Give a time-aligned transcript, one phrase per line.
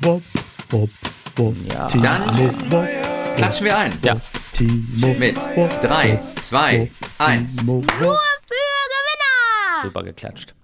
[0.00, 0.22] Bob,
[0.68, 0.90] Bob,
[1.34, 1.54] Bob.
[1.72, 1.88] Ja.
[1.88, 2.22] Timo, Dann
[2.68, 2.86] Bob,
[3.36, 3.92] Klatschen wir ein.
[4.02, 4.16] Ja.
[4.52, 7.56] Timo, Mit Bob, drei, Bob, zwei, Bob, eins.
[7.56, 7.90] Timo, Bob.
[8.46, 8.54] Für
[8.92, 9.82] Gewinner!
[9.82, 10.54] Super geklatscht.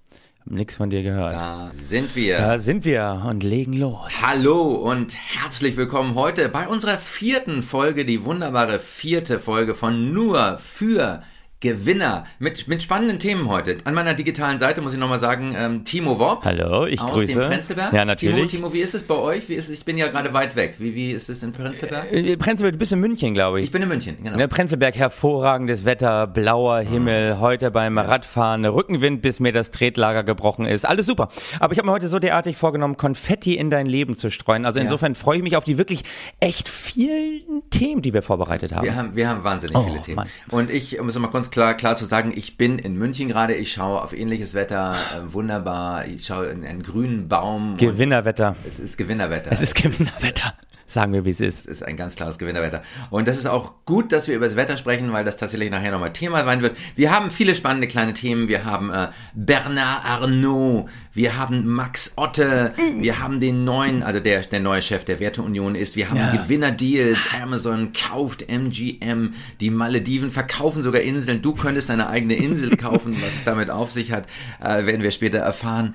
[0.44, 1.32] Hab nix von dir gehört.
[1.32, 2.38] Da sind wir.
[2.38, 4.10] Da sind wir und legen los.
[4.20, 10.58] Hallo und herzlich willkommen heute bei unserer vierten Folge, die wunderbare vierte Folge von Nur
[10.58, 11.22] für
[11.62, 13.78] Gewinner mit, mit spannenden Themen heute.
[13.84, 16.44] An meiner digitalen Seite muss ich nochmal sagen, ähm, Timo Wob.
[16.44, 17.38] Hallo, ich aus grüße.
[17.38, 17.92] dem Prenzlberg.
[17.94, 18.50] Ja, natürlich.
[18.50, 19.48] Timo, Timo, wie ist es bei euch?
[19.48, 19.78] Wie ist es?
[19.78, 20.74] Ich bin ja gerade weit weg.
[20.78, 22.12] Wie, wie ist es in Prenzlberg?
[22.12, 23.66] Äh, Prenzlberg, du bist in München, glaube ich.
[23.66, 24.36] Ich bin in München, genau.
[24.36, 30.66] Ne, Prenzlberg, hervorragendes Wetter, blauer Himmel, heute beim Radfahren, Rückenwind, bis mir das Tretlager gebrochen
[30.66, 30.84] ist.
[30.84, 31.28] Alles super.
[31.60, 34.66] Aber ich habe mir heute so derartig vorgenommen, Konfetti in dein Leben zu streuen.
[34.66, 36.02] Also insofern freue ich mich auf die wirklich
[36.40, 38.84] echt vielen Themen, die wir vorbereitet haben.
[38.84, 40.16] Wir haben, wir haben wahnsinnig Oh, viele Themen.
[40.16, 40.28] Mann.
[40.50, 43.54] Und ich, um es mal ganz klar, klar zu sagen, ich bin in München gerade,
[43.54, 47.76] ich schaue auf ähnliches Wetter, äh, wunderbar, ich schaue in einen grünen Baum.
[47.76, 48.56] Gewinnerwetter.
[48.66, 49.52] Es ist Gewinnerwetter.
[49.52, 50.54] Es ist Gewinnerwetter.
[50.92, 51.60] Sagen wir, wie es ist.
[51.60, 52.82] Es ist ein ganz klares Gewinnerwetter.
[53.08, 55.90] Und das ist auch gut, dass wir über das Wetter sprechen, weil das tatsächlich nachher
[55.90, 56.76] nochmal Thema sein wird.
[56.96, 58.46] Wir haben viele spannende kleine Themen.
[58.46, 64.42] Wir haben äh, Bernard Arnault, wir haben Max Otte, wir haben den neuen, also der,
[64.42, 70.82] der neue Chef der Werteunion ist, wir haben Gewinnerdeals, Amazon kauft MGM, die Malediven verkaufen
[70.82, 71.40] sogar Inseln.
[71.40, 74.26] Du könntest deine eigene Insel kaufen, was damit auf sich hat,
[74.60, 75.94] äh, werden wir später erfahren.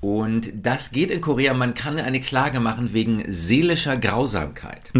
[0.00, 1.52] Und das geht in Korea.
[1.54, 4.92] Man kann eine Klage machen wegen seelischer Grausamkeit.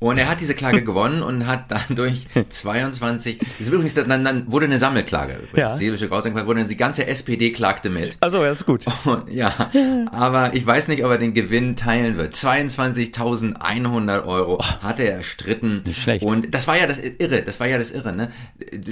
[0.00, 4.50] Und er hat diese Klage gewonnen und hat dadurch 22, das ist übrigens, dann, dann
[4.50, 5.40] wurde eine Sammelklage.
[5.54, 5.76] Ja.
[5.76, 8.16] Seelische Grausamkeit wurde, die ganze SPD klagte mit.
[8.20, 8.86] Also, das ist gut.
[9.04, 9.52] Und, ja,
[10.12, 12.34] aber ich weiß nicht, ob er den Gewinn teilen wird.
[12.34, 15.82] 22.100 Euro hat er erstritten.
[15.86, 16.24] Nicht schlecht.
[16.24, 18.30] Und das war ja das Irre, das war ja das Irre, ne?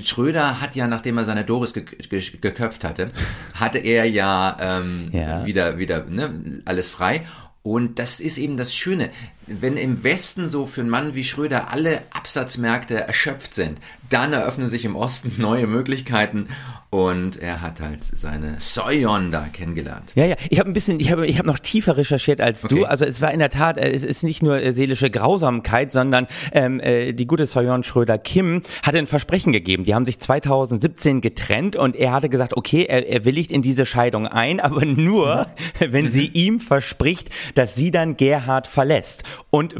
[0.04, 3.10] Schröder hat ja, nachdem er seine Doris ge ge geköpft hatte,
[3.54, 5.46] hatte er ja, ähm, Ja.
[5.46, 7.22] wieder, wieder, ne, alles frei.
[7.68, 9.10] Und das ist eben das Schöne.
[9.46, 14.68] Wenn im Westen so für einen Mann wie Schröder alle Absatzmärkte erschöpft sind, dann eröffnen
[14.68, 16.48] sich im Osten neue Möglichkeiten
[16.90, 20.12] und er hat halt seine Soyon da kennengelernt.
[20.14, 20.36] Ja, ja.
[20.48, 22.76] Ich habe ein bisschen, ich habe, ich habe noch tiefer recherchiert als Okay.
[22.76, 22.84] du.
[22.86, 26.26] Also es war in der Tat, äh, es ist nicht nur äh, seelische Grausamkeit, sondern
[26.52, 29.84] ähm, äh, die gute Soyeon Schröder Kim hatte ein Versprechen gegeben.
[29.84, 33.84] Die haben sich 2017 getrennt und er hatte gesagt, okay, er, er willigt in diese
[33.84, 35.46] Scheidung ein, aber nur,
[35.78, 39.24] wenn sie ihm verspricht, dass sie dann Gerhard verlässt.
[39.50, 39.74] Und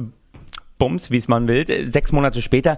[0.79, 2.77] Bums, wie es man will, äh, sechs Monate später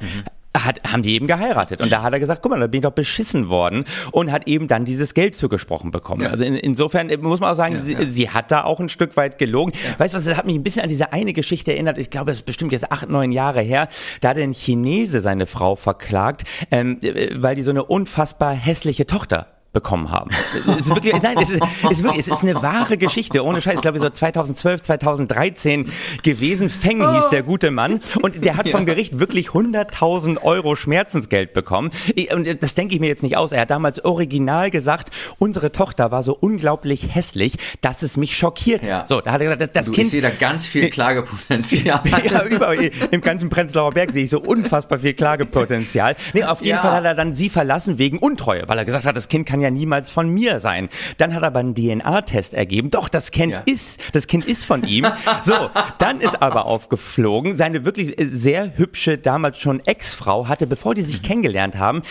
[0.64, 1.80] hat, haben die eben geheiratet.
[1.80, 4.46] Und da hat er gesagt, guck mal, da bin ich doch beschissen worden und hat
[4.46, 6.22] eben dann dieses Geld zugesprochen bekommen.
[6.22, 6.30] Ja.
[6.30, 8.04] Also in, insofern äh, muss man auch sagen, sie, ja.
[8.04, 9.72] sie hat da auch ein Stück weit gelogen.
[9.98, 11.98] Weißt du was, das hat mich ein bisschen an diese eine Geschichte erinnert.
[11.98, 13.88] Ich glaube, das ist bestimmt jetzt acht, neun Jahre her.
[14.20, 19.06] Da hat ein Chinese seine Frau verklagt, ähm, äh, weil die so eine unfassbar hässliche
[19.06, 20.30] Tochter bekommen haben.
[20.66, 23.44] Es ist wirklich, nein, es ist, es ist, wirklich, es ist eine wahre Geschichte.
[23.44, 25.90] Ohne Scheiß, ich glaube, so 2012, 2013
[26.22, 26.68] gewesen.
[26.70, 28.00] Feng hieß der gute Mann.
[28.22, 31.90] Und der hat vom Gericht wirklich 100.000 Euro Schmerzensgeld bekommen.
[32.34, 33.52] Und das denke ich mir jetzt nicht aus.
[33.52, 38.84] Er hat damals original gesagt, unsere Tochter war so unglaublich hässlich, dass es mich schockiert.
[38.84, 39.04] Ja.
[39.06, 40.06] So, da hat er gesagt, das, das Du, Kind.
[40.06, 42.00] ich sehe da ganz viel Klagepotenzial.
[42.30, 46.16] ja, überall, im ganzen Prenzlauer Berg sehe ich so unfassbar viel Klagepotenzial.
[46.34, 46.82] Nee, auf jeden Ja.
[46.82, 49.59] Fall hat er dann sie verlassen wegen Untreue, weil er gesagt hat, das Kind kann
[49.60, 50.88] ja niemals von mir sein.
[51.18, 52.90] Dann hat er aber einen DNA-Test ergeben.
[52.90, 53.62] Doch, das Kind Ja.
[53.66, 55.06] ist, das Kind ist von ihm.
[55.42, 55.54] So,
[55.98, 57.54] dann ist aber aufgeflogen.
[57.56, 61.06] Seine wirklich sehr hübsche, damals schon Ex-Frau hatte, bevor die Mhm.
[61.06, 62.02] sich kennengelernt haben,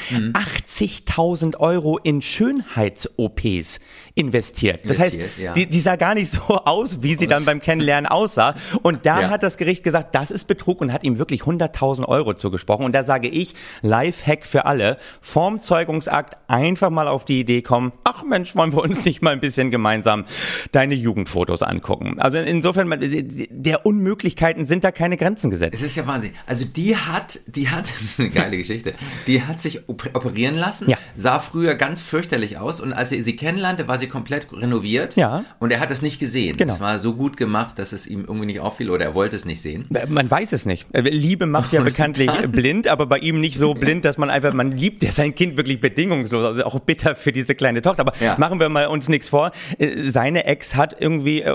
[0.79, 3.79] 80.000 Euro in Schönheits-OPs
[4.15, 4.81] investiert.
[4.89, 5.53] Das heißt, ja.
[5.53, 8.55] die, die sah gar nicht so aus, wie sie dann beim Kennenlernen aussah.
[8.81, 9.29] Und da Ja.
[9.29, 12.85] hat das Gericht gesagt, das ist Betrug und hat ihm wirklich 100.000 Euro zugesprochen.
[12.85, 17.91] Und da sage ich, Live-Hack für alle, vorm Zeugungsakt einfach mal auf die Idee kommen,
[18.03, 20.25] ach Mensch, wollen wir uns nicht mal ein bisschen gemeinsam
[20.71, 22.19] deine Jugendfotos angucken.
[22.19, 22.89] Also insofern,
[23.49, 25.81] der Unmöglichkeiten sind da keine Grenzen Es gesetzt.
[25.81, 26.33] ist ja Wahnsinn.
[26.45, 28.93] Also die hat, die hat, das ist eine geile Geschichte,
[29.27, 30.97] die hat sich op- operieren lassen, Ja.
[31.15, 35.43] sah früher ganz fürchterlich aus und als er sie kennenlernte, war sie komplett renoviert Ja.
[35.59, 36.57] und er hat es nicht gesehen.
[36.57, 36.73] Genau.
[36.73, 39.45] Es war so gut gemacht, dass es ihm irgendwie nicht auffiel oder er wollte es
[39.45, 39.85] nicht sehen.
[40.07, 40.87] Man weiß es nicht.
[40.93, 44.71] Liebe macht ja bekanntlich blind, aber bei ihm nicht so blind, dass man einfach, man
[44.71, 46.45] liebt ja sein Kind wirklich bedingungslos.
[46.45, 48.01] Also auch bitter für diese kleine Tochter.
[48.01, 48.35] Aber Ja.
[48.37, 49.51] machen wir mal uns nichts vor.
[49.77, 51.51] Äh, Seine Ex hat irgendwie äh,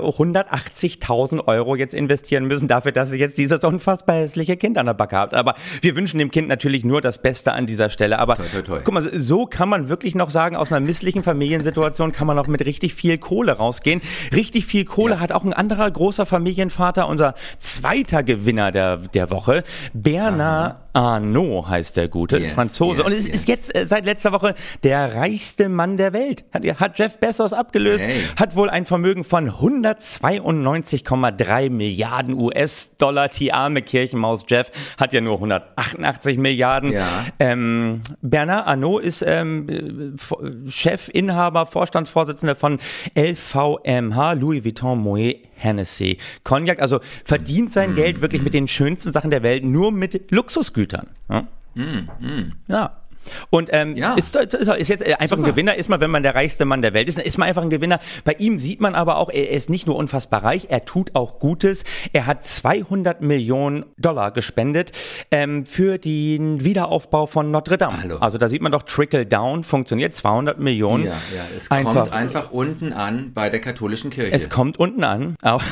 [0.58, 4.94] 180.000 Euro jetzt investieren müssen dafür, dass sie jetzt dieses unfassbar hässliche Kind an der
[4.94, 5.34] Backe hat.
[5.34, 8.18] Aber wir wünschen dem Kind natürlich nur das Beste an dieser Stelle.
[8.18, 8.80] Aber Toi, toi, toi.
[8.84, 12.46] guck mal, so kann man wirklich noch sagen, aus einer misslichen Familiensituation kann man noch
[12.46, 14.00] mit richtig viel Kohle rausgehen.
[14.34, 15.20] Richtig viel Kohle Ja.
[15.20, 19.64] hat auch ein anderer großer Familienvater, unser zweiter Gewinner der, der Woche.
[19.92, 22.98] Bernard Arnault heißt der Gute, ist Yes, Franzose.
[22.98, 23.36] yes, und es yes.
[23.36, 24.54] ist jetzt äh, seit letzter Woche
[24.84, 26.44] der reichste Mann der Welt.
[26.52, 28.20] Hat, hat Jeff Bezos abgelöst, Hey.
[28.38, 33.28] hat wohl ein Vermögen von 192,3 Milliarden US-Dollar.
[33.28, 36.92] Die arme Kirchenmaus Jeff hat ja nur 188 Milliarden.
[36.92, 37.08] Ja.
[37.40, 42.78] Ähm, Bernard Arnault ist ähm, äh, Chef, Inhaber, Vorstandsvorsitzender von
[43.16, 46.80] LVMH, Louis Vuitton Moet Hennessy Cognac.
[46.80, 51.08] Also verdient sein Mm, Geld wirklich mit den schönsten Sachen der Welt, nur mit Luxusgütern.
[51.28, 51.46] Ja.
[52.68, 52.96] ja.
[53.50, 54.14] Und ähm, Ja.
[54.14, 56.82] ist, ist, ist jetzt äh, einfach ein Gewinner, ist man, wenn man der reichste Mann
[56.82, 58.00] der Welt ist, ist man einfach ein Gewinner.
[58.24, 61.38] Bei ihm sieht man aber auch, er ist nicht nur unfassbar reich, er tut auch
[61.38, 61.84] Gutes.
[62.12, 64.92] Er hat 200 Millionen Dollar gespendet
[65.30, 68.02] ähm, für den Wiederaufbau von Notre Dame.
[68.02, 68.16] Hallo.
[68.18, 71.04] Also da sieht man doch, Trickle Down funktioniert, 200 Millionen.
[71.04, 74.32] Ja, ja, es einfach, kommt einfach unten an bei der katholischen Kirche.
[74.32, 75.62] es kommt unten an, auf,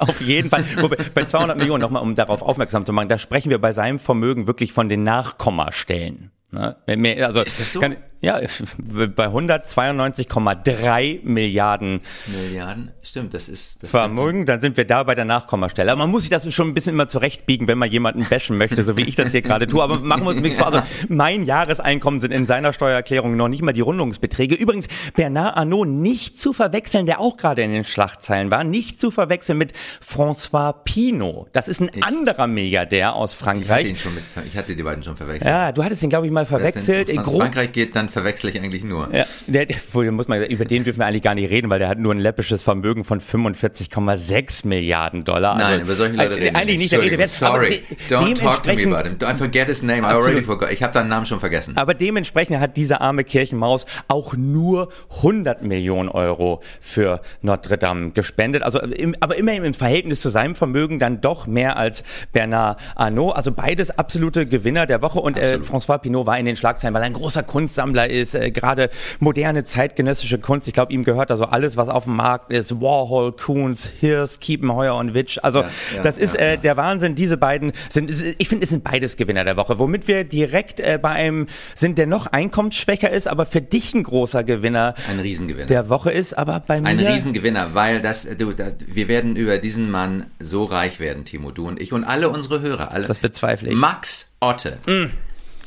[0.00, 0.64] auf jeden Fall.
[0.80, 3.98] Wobei, bei 200 Millionen, nochmal, um darauf aufmerksam zu machen, da sprechen wir bei seinem
[3.98, 6.30] Vermögen wirklich von den Nachkommastellen.
[6.52, 6.76] Ne?
[6.96, 7.80] Mehr- Also, Ist das so?
[7.80, 8.40] Kann, ja,
[8.78, 15.24] bei 192,3 Milliarden Milliarden, stimmt, das ist das Vermögen, dann sind wir da bei der
[15.24, 15.90] Nachkommastelle.
[15.90, 18.82] Aber man muss sich das schon ein bisschen immer zurechtbiegen, wenn man jemanden bashen möchte,
[18.82, 19.82] so wie ich das hier gerade tue.
[19.82, 20.66] Aber machen wir uns nichts vor.
[20.66, 24.54] Also mein Jahreseinkommen sind in seiner Steuererklärung noch nicht mal die Rundungsbeträge.
[24.54, 29.10] Übrigens, Bernard Arnault nicht zu verwechseln, der auch gerade in den Schlagzeilen war, nicht zu
[29.10, 31.48] verwechseln mit François Pinault.
[31.52, 33.88] Das ist ein anderer Milliardär aus Ich hatte, Frankreich.
[33.88, 35.50] ihn schon mit, ich hatte die beiden schon verwechselt.
[35.50, 37.10] Ja, du hattest ihn, glaube ich, mal verwechselt.
[37.10, 39.08] Frankreich geht, dann verwechsel ich eigentlich nur.
[39.14, 39.76] ja, der, der,
[40.12, 42.20] muss man, über den dürfen wir eigentlich gar nicht reden, weil der hat nur ein
[42.20, 45.56] läppisches Vermögen von 45,6 Milliarden Dollar.
[45.56, 47.28] Nein, Also, über solche Leute äh, reden wir Eigentlich nicht der Rede wert.
[47.30, 49.16] Sorry, de- don't talk to me about him.
[49.22, 50.00] I forget his name.
[50.00, 50.24] I Absolut.
[50.24, 50.72] already forgot.
[50.72, 51.76] Ich habe seinen Namen schon vergessen.
[51.76, 58.62] Aber dementsprechend hat diese arme Kirchenmaus auch nur 100 Millionen Euro für Notre Dame gespendet.
[58.62, 63.36] Also, im, aber immerhin im Verhältnis zu seinem Vermögen dann doch mehr als Bernard Arnault.
[63.36, 65.20] Also beides absolute Gewinner der Woche.
[65.20, 65.58] Und äh.
[65.62, 68.34] François Pinault war in den Schlagzeilen, weil er ein großer Kunstsammler ist.
[68.34, 70.68] Äh, Gerade moderne zeitgenössische Kunst.
[70.68, 72.80] Ich glaube, ihm gehört also alles, was auf dem Markt ist.
[72.80, 75.38] Warhol, Koons, Hirst, Kiepenheuer und Witsch.
[75.42, 77.14] Also Ja, ja, das ist äh, der Wahnsinn.
[77.14, 79.78] Diese beiden sind, ich finde, es sind beides Gewinner der Woche.
[79.78, 84.02] Womit wir direkt äh, bei einem sind, der noch einkommensschwächer ist, aber für dich ein
[84.02, 85.66] großer Gewinner Ein Riesengewinner.
[85.66, 86.34] der Woche ist.
[86.34, 90.64] Aber bei Ein mir Riesengewinner, weil das, du, da, wir werden über diesen Mann so
[90.64, 92.90] reich werden, Timo, du und ich und alle unsere Hörer.
[92.92, 93.06] Alle.
[93.06, 93.76] Das bezweifle ich.
[93.76, 94.78] Max Otte.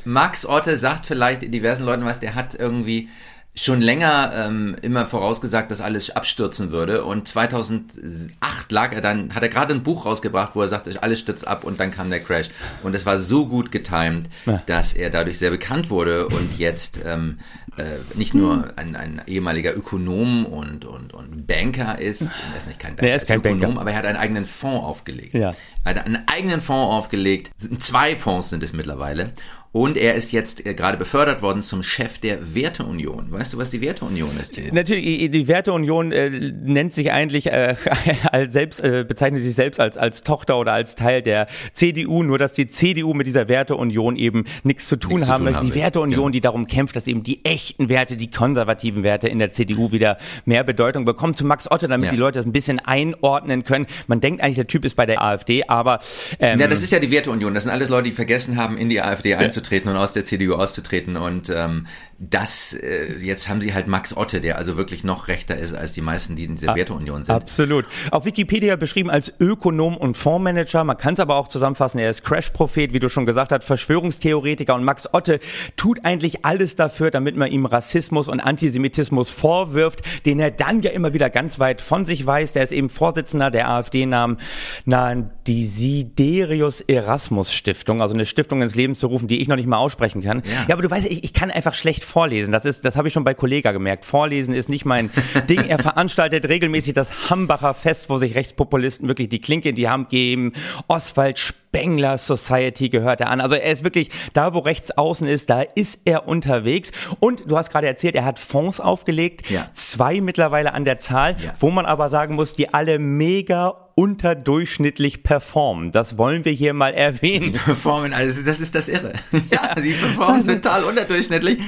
[0.04, 3.08] Max Otte sagt vielleicht diversen Leuten was, der hat irgendwie
[3.56, 7.04] schon länger ähm, immer vorausgesagt, dass alles abstürzen würde.
[7.04, 11.20] Und 2008 lag er dann, hat er gerade ein Buch rausgebracht, wo er sagte, alles
[11.20, 12.48] stürzt ab und dann kam der Crash.
[12.82, 14.28] Und es war so gut getimed,
[14.66, 17.38] dass er dadurch sehr bekannt wurde und jetzt ähm,
[17.76, 17.84] äh,
[18.16, 22.96] nicht nur ein, ein ehemaliger Ökonom und, und, und Banker ist, er ist nicht kein
[22.96, 23.80] Banker, Nee, er ist kein Ökonom, Banker.
[23.82, 25.32] aber er hat einen eigenen Fonds aufgelegt.
[25.34, 25.52] Ja.
[25.84, 27.52] Er hat einen eigenen Fonds aufgelegt.
[27.78, 29.32] Zwei Fonds sind es mittlerweile.
[29.74, 33.26] Und er ist jetzt äh, gerade befördert worden zum Chef der Werteunion.
[33.32, 34.50] Weißt du, was die Werteunion ist?
[34.54, 34.68] Timo?
[34.72, 37.74] Natürlich, die Werteunion äh, nennt sich eigentlich äh,
[38.30, 42.38] als selbst, äh, bezeichnet sich selbst als, als Tochter oder als Teil der CDU, nur
[42.38, 45.44] dass die CDU mit dieser Werteunion eben nichts zu tun Nichts zu haben.
[45.46, 45.74] tun haben die.
[45.74, 46.30] Werteunion, Genau.
[46.30, 50.18] die darum kämpft, dass eben die echten Werte, die konservativen Werte in der CDU wieder
[50.44, 51.34] mehr Bedeutung bekommen.
[51.34, 52.12] Zu Max Otte, damit Ja.
[52.12, 53.86] die Leute das ein bisschen einordnen können.
[54.06, 55.98] Man denkt eigentlich, der Typ ist bei der AfD, aber
[56.38, 57.54] ähm, Ja, das ist ja die Werteunion.
[57.54, 60.54] Das sind alles Leute, die vergessen haben, in die AfD einzutreten und aus der CDU
[60.54, 61.16] auszutreten.
[61.16, 61.86] Und ähm,
[62.18, 65.92] das, äh, jetzt haben sie halt Max Otte, der also wirklich noch rechter ist als
[65.92, 67.34] die meisten, die in dieser Werteunion sind.
[67.34, 67.86] Absolut.
[68.10, 70.84] Auf Wikipedia beschrieben als Ökonom und Fondsmanager.
[70.84, 71.98] Man kann es aber auch zusammenfassen.
[71.98, 74.74] Er ist Crash-Prophet, wie du schon gesagt hast, Verschwörungstheoretiker.
[74.74, 75.40] Und Max Otte
[75.76, 80.90] tut eigentlich alles dafür, damit man ihm Rassismus und Antisemitismus vorwirft, den er dann ja
[80.92, 82.52] immer wieder ganz weit von sich weiß.
[82.52, 84.38] Der ist eben Vorsitzender der AfD-Namen
[84.84, 89.66] nahen Desiderius Erasmus Stiftung, also eine Stiftung ins Leben zu rufen, die ich noch nicht
[89.66, 90.42] mal aussprechen kann.
[90.44, 90.64] Ja.
[90.68, 92.52] ja aber du weißt, ich, ich kann einfach schlecht vorlesen.
[92.52, 94.04] Das ist, das habe ich schon bei Kollega gemerkt.
[94.04, 95.10] Vorlesen ist nicht mein
[95.48, 95.64] Ding.
[95.64, 100.10] Er veranstaltet regelmäßig das Hambacher Fest, wo sich Rechtspopulisten wirklich die Klinke in die Hand
[100.10, 100.52] geben.
[100.88, 101.38] Oswald
[101.74, 103.40] Spengler Society gehört er an.
[103.40, 106.92] Also er ist wirklich da, wo rechts außen ist, da ist er unterwegs.
[107.18, 109.66] Und du hast gerade erzählt, er hat Fonds aufgelegt, Ja.
[109.72, 111.52] zwei mittlerweile an der Zahl, Ja.
[111.58, 115.90] wo man aber sagen muss, die alle mega unterdurchschnittlich performen.
[115.92, 117.52] Das wollen wir hier mal erwähnen.
[117.52, 119.12] performen, also das ist das Irre.
[119.50, 121.58] Ja, sie performen total unterdurchschnittlich.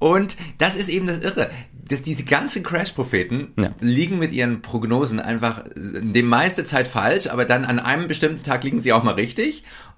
[0.00, 1.50] Und das ist eben das Irre.
[1.88, 3.70] Dass diese ganzen Crash-Propheten Ja.
[3.80, 8.62] liegen mit ihren Prognosen einfach die meiste Zeit falsch, aber dann an einem bestimmten Tag
[8.62, 9.51] liegen sie auch mal richtig.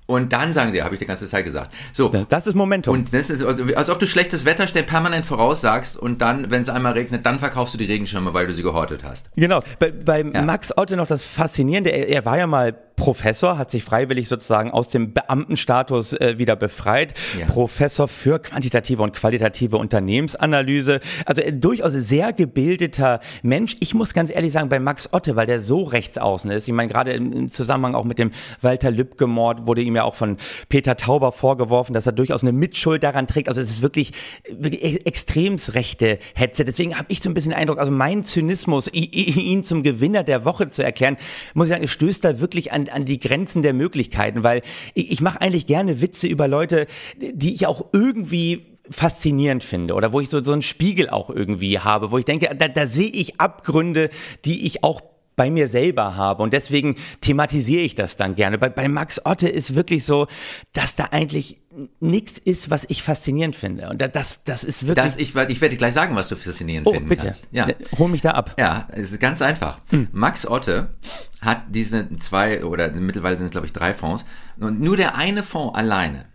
[0.07, 1.73] Und dann sagen sie, habe ich die ganze Zeit gesagt.
[1.93, 2.13] So.
[2.29, 2.93] Das ist Momentum.
[2.95, 6.69] Und das ist, also, als ob du schlechtes Wetter permanent voraussagst und dann, wenn es
[6.69, 9.31] einmal regnet, dann verkaufst du die Regenschirme, weil du sie gehortet hast.
[9.35, 9.63] Genau.
[9.79, 13.85] Bei, bei Max Otte noch das Faszinierende, er, er war ja mal Professor, hat sich
[13.85, 17.13] freiwillig sozusagen aus dem Beamtenstatus äh, wieder befreit.
[17.39, 17.45] Ja.
[17.45, 21.01] Professor für quantitative und qualitative Unternehmensanalyse.
[21.27, 23.77] Also äh, durchaus sehr gebildeter Mensch.
[23.81, 26.73] Ich muss ganz ehrlich sagen, bei Max Otte, weil der so rechts außen ist, ich
[26.73, 28.31] meine gerade im, Zusammenhang auch mit dem
[28.63, 30.39] Walter Lübcke-Mord wurde ihm ja auch von
[30.71, 33.49] Peter Tauber vorgeworfen, dass er durchaus eine Mitschuld daran trägt.
[33.49, 34.13] Also es ist wirklich,
[34.51, 36.65] wirklich e- extremst rechte Hetze.
[36.65, 40.47] Deswegen habe ich so ein bisschen den Eindruck, also mein Zynismus, ihn zum Gewinner der
[40.47, 41.19] Woche zu erklären,
[41.53, 44.63] muss ich sagen, stößt da wirklich an, an die Grenzen der Möglichkeiten, weil
[44.95, 46.87] ich, ich mache eigentlich gerne Witze über Leute,
[47.17, 51.79] die ich auch irgendwie faszinierend finde oder wo ich so, so einen Spiegel auch irgendwie
[51.79, 54.11] habe, wo ich denke, da, da sehe ich Abgründe,
[54.45, 55.01] die ich auch
[55.37, 58.59] bei mir selber habe und deswegen thematisiere ich das dann gerne.
[58.59, 60.27] Bei, bei Max Otte ist wirklich so,
[60.73, 61.61] dass da eigentlich
[62.01, 65.05] nichts ist, was ich faszinierend finde und da- das, das ist wirklich...
[65.05, 67.49] Das, ich, ich werde dir gleich sagen, was du faszinierend oh, finden bitte, kannst.
[67.51, 67.67] Ja.
[67.99, 68.55] hol mich da ab.
[68.59, 69.79] Ja, es ist ganz einfach.
[69.91, 70.09] Hm.
[70.13, 70.95] Max Otte
[71.41, 74.25] hat diese zwei oder mittlerweile sind es glaube ich drei Fonds
[74.59, 76.27] und nur der eine Fonds alleine,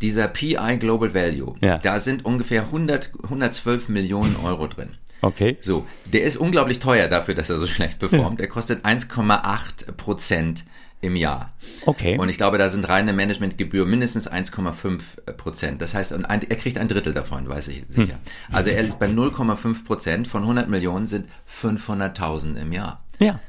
[0.00, 1.78] dieser PI Global Value, Ja.
[1.78, 4.90] da sind ungefähr 100, 112 Millionen Euro drin.
[5.24, 5.56] Okay.
[5.62, 8.40] So, der ist unglaublich teuer dafür, dass er so schlecht performt.
[8.40, 10.64] Der kostet 1,8 Prozent
[11.00, 11.52] im Jahr.
[11.86, 12.18] Okay.
[12.18, 15.80] Und ich glaube, da sind reine Managementgebühr mindestens 1,5 Prozent.
[15.80, 18.18] Das heißt, und ein, er kriegt ein Drittel davon, weiß ich sicher.
[18.52, 21.26] Also er ist bei 0,5 Prozent von 100 Millionen sind
[21.62, 23.02] 500.000 im Jahr.
[23.18, 23.40] Ja.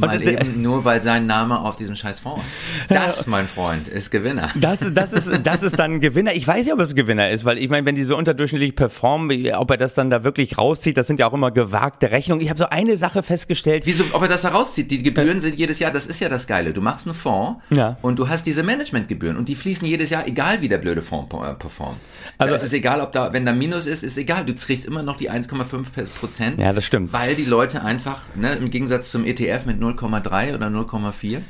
[0.00, 2.50] Mal äh, eben nur, weil sein Name auf diesem scheiß Fonds ist.
[3.00, 4.50] Das, mein Freund, ist Gewinner.
[4.56, 6.32] Das, das, ist, das ist dann ein Gewinner.
[6.34, 9.52] Ich weiß nicht, ob es Gewinner ist, weil ich meine, wenn die so unterdurchschnittlich performen,
[9.54, 12.42] ob er das dann da wirklich rauszieht, das sind ja auch immer gewagte Rechnungen.
[12.42, 13.84] Ich habe so eine Sache festgestellt.
[13.86, 14.90] Wieso, ob er das da rauszieht?
[14.90, 16.72] Die Gebühren sind jedes Jahr, das ist ja das Geile.
[16.72, 17.96] Du machst einen Fonds Ja.
[18.02, 21.34] und du hast diese Managementgebühren und die fließen jedes Jahr, egal wie der blöde Fonds
[21.34, 21.98] äh, performt.
[22.38, 24.44] Also- es ist egal, ob da, wenn da Minus ist, ist egal.
[24.44, 25.84] Du kriegst immer noch die 1,5
[26.18, 26.60] Prozent.
[26.60, 27.12] Ja, das stimmt.
[27.12, 31.40] Weil die Leute einfach, ne, im Gegensatz zum ETF mit 0,3 oder 0,4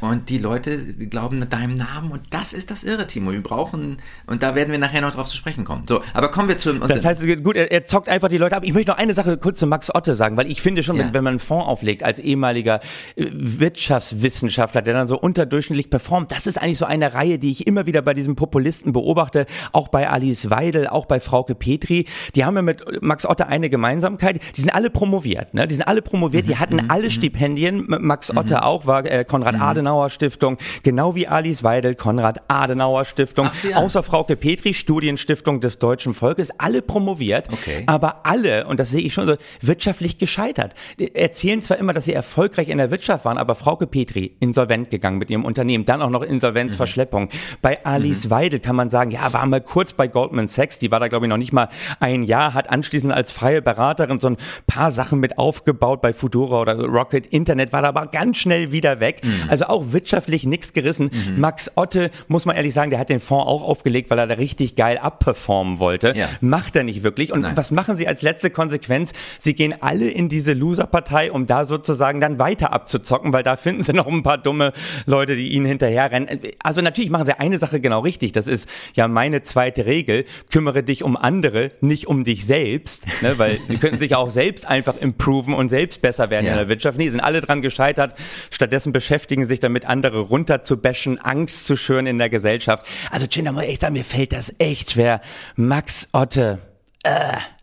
[0.00, 3.32] und die Leute glauben deinem Namen und das ist das Irre, Timo.
[3.32, 5.84] Wir brauchen, und da werden wir nachher noch drauf zu sprechen kommen.
[5.88, 8.62] So, aber kommen wir zu Das heißt, gut, er, er zockt einfach die Leute ab.
[8.64, 11.06] Ich möchte noch eine Sache kurz zu Max Otte sagen, weil ich finde schon, Ja.
[11.06, 12.80] wenn, wenn man einen Fonds auflegt als ehemaliger
[13.16, 17.66] äh, Wirtschaftswissenschaftler, der dann so unterdurchschnittlich performt, das ist eigentlich so eine Reihe, die ich
[17.66, 22.06] immer wieder bei diesen Populisten beobachte, auch bei Alice Weidel, auch bei Frauke Petri.
[22.34, 24.40] Die haben ja mit Max Otte eine Gemeinsamkeit.
[24.56, 25.66] Die sind alle promoviert, ne?
[25.66, 26.48] Die sind alle promoviert, Mhm.
[26.50, 27.49] die hatten alle Stipendien.
[27.56, 33.76] M- Max Otte auch war äh, Konrad-Adenauer-Stiftung, genau wie Alice Weidel, Konrad-Adenauer-Stiftung, Ach, ja.
[33.76, 37.84] außer Frauke Petri, Studienstiftung des deutschen Volkes, alle promoviert, Okay.
[37.86, 40.74] aber alle, und das sehe ich schon so, wirtschaftlich gescheitert.
[41.14, 45.18] Erzählen zwar immer, dass sie erfolgreich in der Wirtschaft waren, aber Frauke Petri, insolvent gegangen
[45.18, 47.28] mit ihrem Unternehmen, dann auch noch Insolvenzverschleppung.
[47.62, 51.00] Bei Alice Weidel kann man sagen, ja, war mal kurz bei Goldman Sachs, die war
[51.00, 54.36] da glaube ich noch nicht mal ein Jahr, hat anschließend als freie Beraterin so ein
[54.66, 59.00] paar Sachen mit aufgebaut bei Fudora oder Rocket Internet war da aber ganz schnell wieder
[59.00, 59.20] weg.
[59.24, 59.48] Mhm.
[59.48, 61.10] Also auch wirtschaftlich nichts gerissen.
[61.36, 64.34] Max Otte, muss man ehrlich sagen, der hat den Fonds auch aufgelegt, weil er da
[64.34, 66.12] richtig geil abperformen wollte.
[66.16, 66.28] Ja.
[66.40, 67.32] Macht er nicht wirklich.
[67.32, 67.56] Und Nein.
[67.56, 69.12] was machen sie als letzte Konsequenz?
[69.38, 73.82] Sie gehen alle in diese Loser-Partei, um da sozusagen dann weiter abzuzocken, weil da finden
[73.82, 74.72] sie noch ein paar dumme
[75.06, 76.40] Leute, die ihnen hinterherrennen.
[76.62, 78.32] Also natürlich machen sie eine Sache genau richtig.
[78.32, 80.24] Das ist ja meine zweite Regel.
[80.50, 83.06] Kümmere dich um andere, nicht um dich selbst.
[83.22, 83.38] Ne?
[83.38, 86.52] Weil sie könnten sich auch selbst einfach improven und selbst besser werden Ja.
[86.52, 86.98] in der Wirtschaft.
[86.98, 88.14] Nee, sind alle dran gescheitert.
[88.50, 92.86] Stattdessen beschäftigen sich damit, andere runterzubashen, Angst zu schüren in der Gesellschaft.
[93.10, 95.20] Also, Chin, muss ich echt sagen, mir fällt das echt schwer.
[95.56, 96.58] Max Otte.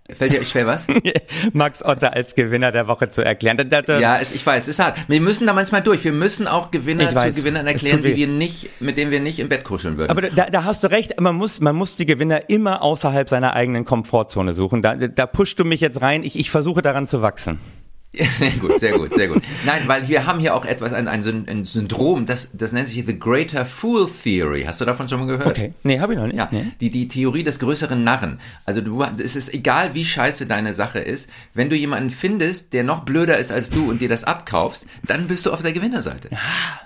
[0.10, 0.88] Fällt dir schwer was?
[1.54, 3.58] Max Otte als Gewinner der Woche zu erklären.
[3.58, 4.98] Da, da, da, Ja, ich weiß, es ist hart.
[5.10, 6.04] Wir müssen da manchmal durch.
[6.06, 9.40] Wir müssen auch Gewinner weiß, zu Gewinnern erklären, die wir nicht, mit denen wir nicht
[9.40, 10.10] im Bett kuscheln würden.
[10.10, 13.54] Aber da, da hast du recht, man muss, man muss die Gewinner immer außerhalb seiner
[13.54, 14.82] eigenen Komfortzone suchen.
[14.82, 17.60] Da, da pushst du mich jetzt rein, ich, ich versuche daran zu wachsen.
[18.18, 19.44] Ja, sehr gut, sehr gut, sehr gut.
[19.66, 23.06] Nein, weil wir haben hier auch etwas, ein, ein, ein Syndrom, das, das nennt sich
[23.06, 24.64] The Greater Fool Theory.
[24.68, 25.48] Hast du davon schon mal gehört?
[25.48, 25.74] Okay.
[25.84, 26.38] Nee, habe ich noch nicht.
[26.38, 26.66] Ja, Nee.
[26.82, 28.40] die, die Theorie des größeren Narren.
[28.66, 32.84] Also du, es ist egal, wie scheiße deine Sache ist, wenn du jemanden findest, der
[32.84, 36.30] noch blöder ist als du und dir das abkaufst, dann bist du auf der Gewinnerseite.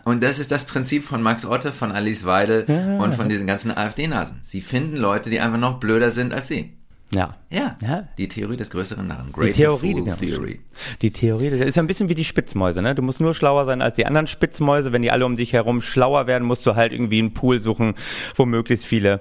[0.03, 2.65] Und das ist das Prinzip von Max Otte, von Alice Weidel
[2.99, 4.39] und von diesen ganzen AfD-Nasen.
[4.43, 6.73] Sie finden Leute, die einfach noch blöder sind als sie.
[7.13, 7.35] Ja.
[7.49, 8.07] Ja, Ja.
[8.17, 9.27] die Theorie des größeren Narren.
[9.27, 10.15] Die Greater Theorie, Fool genau.
[10.15, 10.59] Theory.
[11.01, 12.95] Die Theorie, das ist ja ein bisschen wie die Spitzmäuse, ne?
[12.95, 14.91] Du musst nur schlauer sein als die anderen Spitzmäuse.
[14.93, 17.95] Wenn die alle um dich herum schlauer werden, musst du halt irgendwie einen Pool suchen,
[18.35, 19.19] wo möglichst viele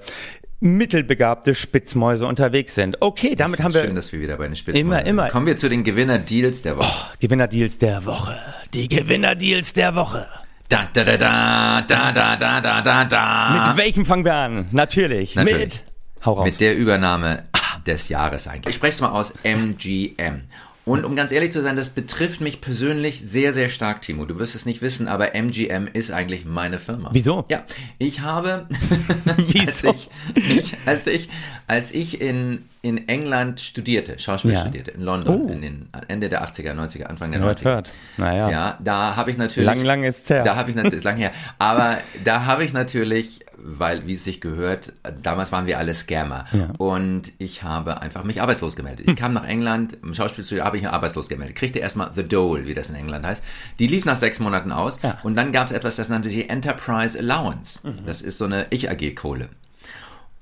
[0.60, 2.98] mittelbegabte Spitzmäuse unterwegs sind.
[3.00, 5.08] Okay, damit haben wir Schön, dass wir wieder bei den Spitzen Immer, sind.
[5.08, 5.28] immer.
[5.30, 7.06] Kommen wir zu den Gewinner-Deals der Woche.
[7.18, 8.36] Gewinnerdeals der Woche.
[8.74, 10.28] Die Gewinnerdeals der Woche.
[10.68, 13.68] Da, da, da, da, da, da, da, da, da, da.
[13.68, 14.68] Mit welchem fangen wir an?
[14.70, 15.34] Natürlich.
[15.34, 15.58] Natürlich.
[15.60, 15.84] Mit.
[16.24, 16.44] Hau raus.
[16.44, 17.44] Mit der Übernahme
[17.86, 18.70] des Jahres eigentlich.
[18.70, 20.42] Ich spreche es mal aus, MGM.
[20.86, 24.24] Und um ganz ehrlich zu sein, das betrifft mich persönlich sehr, sehr stark, Timo.
[24.24, 27.10] Du wirst es nicht wissen, aber MGM ist eigentlich meine Firma.
[27.12, 27.44] Wieso?
[27.48, 27.64] Ja,
[27.98, 28.66] ich habe,
[29.36, 29.88] Wieso?
[29.88, 31.28] als ich, ich, als ich,
[31.66, 34.60] als ich in, in England studierte, Schauspiel Ja.
[34.60, 35.52] studierte, in London, Oh.
[35.52, 37.70] in den Ende der 80er, 90er, Anfang der Hört, 90er.
[37.74, 37.90] hört.
[38.16, 38.50] Naja.
[38.50, 39.66] Ja, da habe ich natürlich.
[39.66, 40.44] Lang, lang ist's her.
[40.44, 41.32] Da habe ich natürlich, ist lang her.
[41.58, 46.46] Aber da habe ich natürlich, weil, wie es sich gehört, damals waren wir alle Scammer.
[46.52, 46.70] Ja.
[46.78, 49.06] Und ich habe einfach mich arbeitslos gemeldet.
[49.10, 51.56] Ich kam nach England, im Schauspielstudio habe ich mich arbeitslos gemeldet.
[51.56, 53.44] Kriegte erstmal The Dole, wie das in England heißt.
[53.78, 55.00] Die lief nach sechs Monaten aus.
[55.02, 55.18] Ja.
[55.22, 57.80] Und dann gab es etwas, das nannte sich Enterprise Allowance.
[58.06, 59.50] Das ist so eine Ich-AG-Kohle.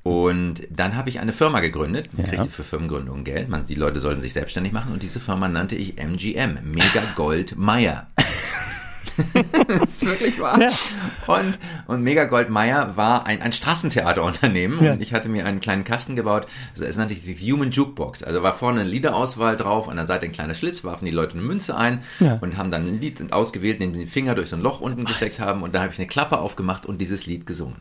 [0.08, 2.32] Und dann habe ich eine Firma gegründet, man Ja.
[2.32, 5.74] kriegte für Firmengründungen Geld, man, die Leute sollten sich selbstständig machen und diese Firma nannte
[5.76, 8.06] ich MGM, Mega Gold Meier.
[9.68, 10.60] das ist wirklich wahr.
[10.60, 10.70] Ja.
[11.26, 14.92] Und, und Mega Gold Meier war ein, ein Straßentheaterunternehmen Ja.
[14.92, 18.22] und ich hatte mir einen kleinen Kasten gebaut, so, es nannte sich die Human Jukebox.
[18.22, 21.32] Also war vorne eine Liederauswahl drauf, an der Seite ein kleiner Schlitz, warfen die Leute
[21.32, 22.38] eine Münze ein Ja.
[22.40, 25.04] und haben dann ein Lied ausgewählt, indem sie den Finger durch so ein Loch unten
[25.04, 27.76] gesteckt haben und dann habe ich eine Klappe aufgemacht und dieses Lied gesungen.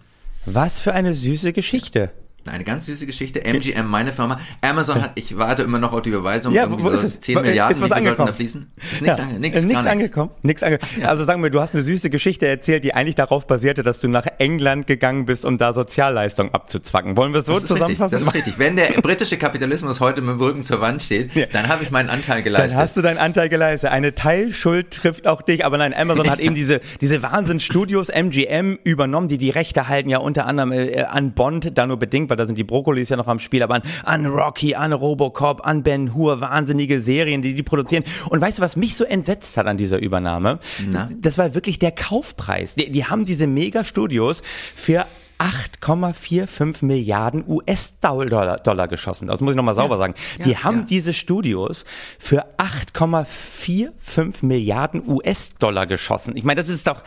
[0.46, 2.10] Was für eine süße Geschichte.
[2.50, 3.44] Eine ganz süße Geschichte.
[3.46, 4.40] MGM, meine Firma.
[4.62, 6.54] Amazon hat, ich warte immer noch auf die Überweisung.
[6.54, 7.20] Ja, wo ist so es?
[7.20, 8.28] 10 Wo- Milliarden, ist was angekommen?
[8.28, 8.72] da fließen?
[8.92, 9.24] Ist nichts, Ja.
[9.26, 10.32] ange Äh, nix, nix angekommen.
[10.44, 13.84] Nix ange Also sagen wir, du hast eine süße Geschichte erzählt, die eigentlich darauf basierte,
[13.84, 17.18] dass du nach England gegangen bist, um da Sozialleistung abzuzwacken.
[17.18, 18.12] Wollen wir es so ist richtig, zusammenfassen?
[18.14, 18.60] das ist richtig.
[18.60, 21.46] Wenn der britische Kapitalismus heute mit dem Rücken zur Wand steht, Ja.
[21.52, 22.78] dann habe ich meinen Anteil Dann geleistet.
[22.80, 23.92] hast du deinen Anteil geleistet.
[23.92, 29.28] Eine Teilschuld trifft auch dich, aber nein, Amazon hat eben diese, diese Wahnsinnsstudios MGM übernommen,
[29.28, 32.46] die die Rechte halten ja unter anderem äh, an Bond, da nur bedingt, weil da
[32.46, 36.14] sind die Brokkolis ja noch am Spiel, aber an, an Rocky, an Robocop, an Ben
[36.14, 38.04] Hur, wahnsinnige Serien, die die produzieren.
[38.30, 40.60] Und weißt du, was mich so entsetzt hat an dieser Übernahme?
[40.88, 41.10] Na?
[41.18, 42.76] Das war wirklich der Kaufpreis.
[42.76, 44.44] Die, die haben diese Megastudios
[44.76, 45.06] für
[45.40, 49.28] 8,45 Milliarden US-Dollar Dollar geschossen.
[49.28, 50.16] Das muss ich nochmal sauber sagen.
[50.44, 50.86] Die ja, haben ja.
[50.86, 51.86] diese Studios
[52.18, 56.36] für 8,45 Milliarden US-Dollar geschossen.
[56.36, 57.04] Ich meine, das ist doch,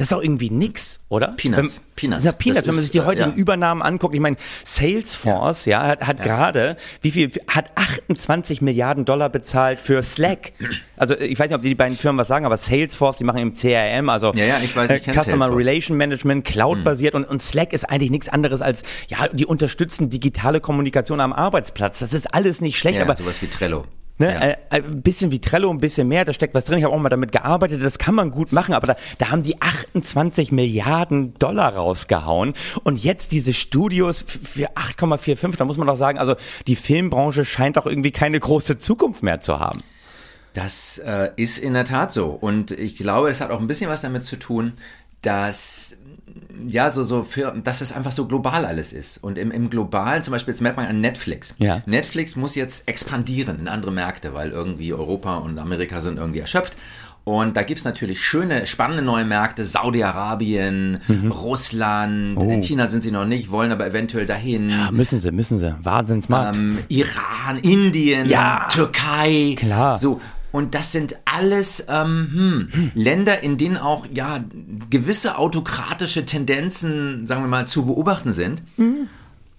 [0.00, 1.34] das ist doch irgendwie nix, oder?
[1.36, 1.76] Peanuts.
[1.76, 2.24] Wenn, Peanuts.
[2.24, 2.60] Ja, Peanuts.
[2.60, 3.36] Das wenn man sich die äh, heutigen ja.
[3.36, 9.28] Übernahmen anguckt, ich meine, Salesforce, ja, hat, hat gerade, wie viel, hat 28 Milliarden Dollar
[9.28, 10.54] bezahlt für Slack.
[10.96, 13.52] Also, ich weiß nicht, ob die beiden Firmen was sagen, aber Salesforce, die machen im
[13.52, 15.58] CRM, also Ja, ja, ich weiß, ich äh, Customer Salesforce.
[15.58, 20.62] Relation Management, Cloud-basiert und, und Slack ist eigentlich nichts anderes als, ja, die unterstützen digitale
[20.62, 21.98] Kommunikation am Arbeitsplatz.
[21.98, 23.84] Das ist alles nicht schlecht, ja, aber sowas wie Trello.
[24.20, 24.40] Ne, Ja.
[24.40, 26.78] äh, ein bisschen wie Trello, ein bisschen mehr, da steckt was drin.
[26.78, 29.42] Ich habe auch mal damit gearbeitet, das kann man gut machen, aber da, da haben
[29.42, 32.52] die 28 Milliarden Dollar rausgehauen
[32.84, 37.78] und jetzt diese Studios für 8,45, da muss man doch sagen, also die Filmbranche scheint
[37.78, 39.82] doch irgendwie keine große Zukunft mehr zu haben.
[40.52, 42.26] Das äh, ist in der Tat so.
[42.26, 44.74] Und ich glaube, es hat auch ein bisschen was damit zu tun,
[45.22, 45.96] dass
[46.68, 49.18] ja, so, so für, dass es einfach so global alles ist.
[49.22, 51.54] Und im, im Globalen, zum Beispiel, jetzt merkt man an Netflix.
[51.58, 51.82] Ja.
[51.86, 56.76] Netflix muss jetzt expandieren in andere Märkte, weil irgendwie Europa und Amerika sind irgendwie erschöpft.
[57.24, 59.64] Und da gibt's natürlich schöne, spannende neue Märkte.
[59.64, 61.30] Saudi-Arabien, Mhm.
[61.30, 62.48] Russland, Oh.
[62.50, 64.70] in China sind sie noch nicht, wollen aber eventuell dahin.
[64.70, 65.74] Ja, müssen sie, müssen sie.
[65.82, 66.56] Wahnsinnsmarkt.
[66.56, 68.68] Ähm, Iran, Indien, Ja.
[68.70, 69.54] Türkei.
[69.58, 69.98] Klar.
[69.98, 70.20] So.
[70.52, 74.42] Und das sind alles ähm, hm, Länder, in denen auch ja
[74.90, 78.62] gewisse autokratische Tendenzen, sagen wir mal, zu beobachten sind.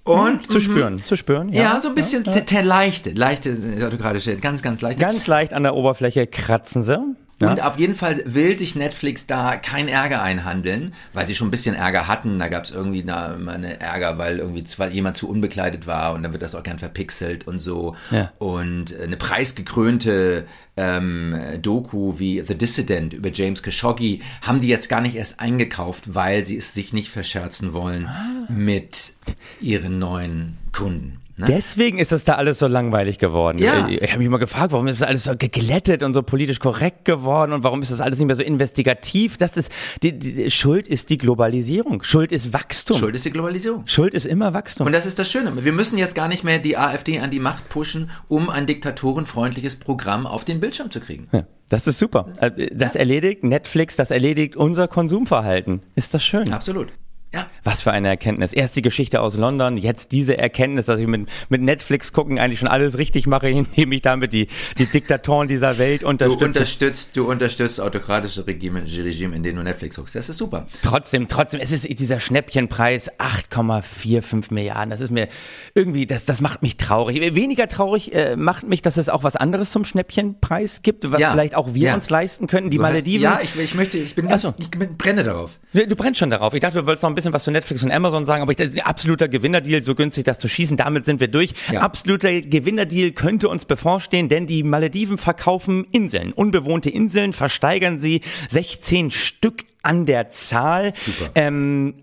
[0.03, 1.47] Und zu spüren, zu spüren.
[1.47, 1.53] Mhm.
[1.53, 4.99] ja, so ein bisschen te- te- leichte, leichte äh, autokratische, ganz, ganz leichte.
[4.99, 6.97] Ganz leicht an der Oberfläche kratzen sie.
[7.41, 7.51] Ja.
[7.51, 11.51] Und auf jeden Fall will sich Netflix da kein Ärger einhandeln, weil sie schon ein
[11.51, 12.37] bisschen Ärger hatten.
[12.39, 16.13] Da gab es irgendwie da immer eine Ärger, weil irgendwie weil jemand zu unbekleidet war
[16.13, 17.95] und dann wird das auch gern verpixelt und so.
[18.11, 18.31] Ja.
[18.37, 20.45] Und äh, eine preisgekrönte
[20.77, 26.15] ähm, Doku wie The Dissident über James Khashoggi haben die jetzt gar nicht erst eingekauft,
[26.15, 28.07] weil sie es sich nicht verscherzen wollen
[28.49, 29.13] mit
[29.59, 31.20] ihren neuen Kunden.
[31.37, 31.45] Ne?
[31.47, 33.57] Deswegen ist das da alles so langweilig geworden.
[33.57, 33.87] Ja.
[33.87, 37.05] Ich habe mich mal gefragt, warum ist das alles so geglättet und so politisch korrekt
[37.05, 39.37] geworden und warum ist das alles nicht mehr so investigativ?
[39.37, 39.71] Das ist
[40.03, 42.03] die, die Schuld ist die Globalisierung.
[42.03, 42.97] Schuld ist Wachstum.
[42.97, 43.83] Schuld ist die Globalisierung.
[43.87, 44.85] Schuld ist immer Wachstum.
[44.87, 45.63] Und das ist das Schöne.
[45.63, 49.77] Wir müssen jetzt gar nicht mehr die AfD an die Macht pushen, um ein diktatorenfreundliches
[49.77, 51.27] Programm auf den Bildschirm zu kriegen.
[51.31, 52.27] ja, das ist super.
[52.39, 55.81] Äh, Das erledigt Netflix, das erledigt unser Konsumverhalten.
[55.95, 56.51] Ist das schön?
[56.53, 56.89] Absolut.
[57.33, 57.47] Ja.
[57.63, 58.51] Was für eine Erkenntnis.
[58.51, 62.59] Erst die Geschichte aus London, jetzt diese Erkenntnis, dass ich mit, mit Netflix gucken eigentlich
[62.59, 66.45] schon alles richtig mache, indem ich damit die, die Diktatoren dieser Welt Du unterstütze.
[66.45, 70.15] unterstützt, du unterstützt autokratische Regime, Regime, in denen du Netflix guckst.
[70.15, 70.67] Das ist super.
[70.81, 74.89] Trotzdem, trotzdem, es ist dieser Schnäppchenpreis 8,45 Milliarden.
[74.89, 75.27] Das ist mir
[75.73, 77.33] irgendwie, das, das macht mich traurig.
[77.35, 81.31] Weniger traurig äh, macht mich, dass es auch was anderes zum Schnäppchenpreis gibt, was Ja.
[81.31, 81.93] vielleicht auch wir Ja.
[81.93, 82.69] uns leisten könnten.
[82.71, 83.23] Die Du hast- Malediven.
[83.23, 84.53] Ja, ich, ich möchte, ich bin ganz, so.
[84.57, 85.51] ich bin- brenne darauf.
[85.73, 86.53] Du du brennst schon darauf.
[86.53, 88.57] Ich dachte, du wolltest noch ein bisschen was zu Netflix und Amazon sagen, aber ich,
[88.57, 90.77] das ist ein absoluter Gewinnerdeal, so günstig das zu schießen.
[90.77, 91.53] Damit sind wir durch.
[91.71, 91.81] Ja.
[91.81, 96.33] Absoluter Gewinnerdeal könnte uns bevorstehen, denn die Malediven verkaufen Inseln.
[96.33, 100.93] Unbewohnte Inseln versteigern sie 16 Stück an der Zahl.
[100.99, 101.31] Super.
[101.35, 101.93] Ähm,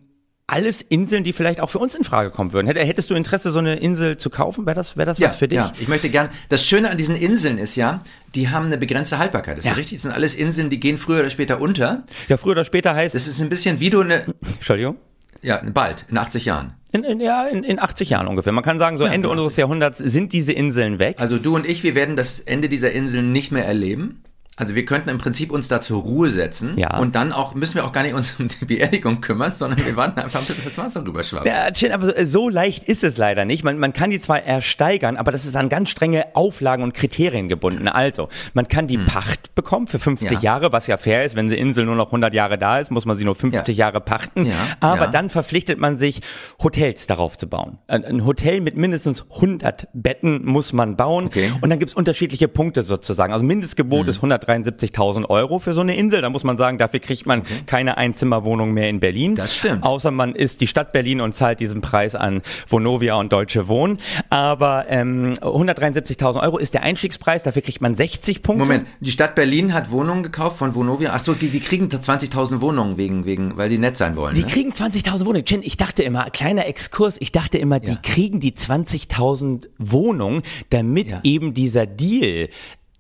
[0.51, 2.67] alles Inseln, die vielleicht auch für uns in Frage kommen würden.
[2.69, 4.65] Hätt- Hättest du Interesse, so eine Insel zu kaufen?
[4.65, 5.57] Wäre das, wäre das was für dich?
[5.59, 6.31] Ja, ich möchte gern.
[6.49, 8.03] Das Schöne an diesen Inseln ist ja,
[8.35, 9.59] die haben eine begrenzte Haltbarkeit.
[9.59, 9.73] Das Ja.
[9.73, 9.99] ist richtig.
[9.99, 12.05] Das sind alles Inseln, die gehen früher oder später unter.
[12.29, 14.97] Ja, früher oder später heißt Das ist ein bisschen wie du eine, Entschuldigung.
[15.43, 16.75] Ja, bald, in 80 Jahren.
[16.91, 18.53] In, in, ja, in, in 80 Jahren ungefähr.
[18.53, 19.33] Man kann sagen, so Ende genau.
[19.33, 21.17] unseres Jahrhunderts sind diese Inseln weg.
[21.19, 24.23] Also du und ich, wir werden das Ende dieser Inseln nicht mehr erleben.
[24.59, 26.99] Also wir könnten im Prinzip uns da zur Ruhe setzen Ja.
[26.99, 29.97] und dann auch müssen wir auch gar nicht uns um die Beerdigung kümmern, sondern wir
[29.97, 31.47] warten einfach, bis das Wasser rüberschwappt.
[31.47, 33.63] Ja, Chin, aber so, so leicht ist es leider nicht.
[33.65, 37.49] Man, man kann die zwar ersteigern, aber das ist an ganz strenge Auflagen und Kriterien
[37.49, 37.87] gebunden.
[37.89, 40.35] Also, man kann die Pacht bekommen für 50 Hm.
[40.37, 40.41] Ja.
[40.43, 41.37] Jahre, was ja fair ist.
[41.37, 43.87] Wenn die Insel nur noch 100 Jahre da ist, muss man sie nur 50 Ja.
[43.87, 44.45] Jahre pachten.
[44.47, 46.21] Ja, Aber dann verpflichtet man sich,
[46.63, 47.79] Hotels darauf zu bauen.
[47.87, 51.27] Ein, Hotel mit mindestens 100 Betten muss man bauen.
[51.27, 51.53] Okay.
[51.61, 53.33] Und dann gibt's unterschiedliche Punkte sozusagen.
[53.33, 54.09] Also Mindestgebot Hm.
[54.09, 56.23] ist 173.000 Euro für so eine Insel.
[56.23, 59.35] Da muss man sagen, dafür kriegt man keine Einzimmerwohnung mehr in Berlin.
[59.35, 59.83] Das stimmt.
[59.85, 63.99] Außer man ist die Stadt Berlin und zahlt diesen Preis an Vonovia und Deutsche Wohnen.
[64.31, 68.65] Aber ähm, 173.000 Euro ist der Einstiegspreis, dafür kriegt man 60 Punkte.
[68.65, 71.13] Moment, die Stadt Berlin hat Wohnungen gekauft von Vonovia.
[71.15, 74.35] Ach so, die, die kriegen 20.000 Wohnungen wegen, wegen, weil die nett sein wollen.
[74.35, 74.47] Die ne?
[74.47, 75.45] kriegen 20.000 Wohnungen.
[75.45, 77.99] Chin, ich dachte immer, kleiner Exkurs, ich dachte immer, die Ja.
[78.03, 81.21] kriegen die 20.000 Wohnungen, damit Ja.
[81.25, 82.49] eben dieser Deal